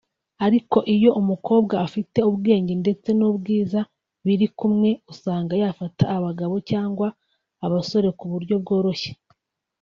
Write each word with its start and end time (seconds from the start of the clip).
Ariko 0.45 0.77
iyo 0.95 1.09
umukobwa 1.21 1.75
afite 1.85 2.17
ubwenge 2.29 2.73
ndetse 2.83 3.09
n’ubwiza 3.17 3.79
biri 4.25 4.47
kumwe 4.59 4.89
usanga 5.13 5.53
yafata 5.63 6.03
abagabo 6.17 6.55
cyangwa 6.69 7.07
abasore 7.65 8.09
ku 8.17 8.25
buryo 8.31 8.55
bworoshye 8.63 9.11